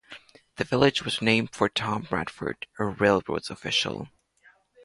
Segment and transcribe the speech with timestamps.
[0.55, 4.07] The village was named for Tom Bradford, a railroad official.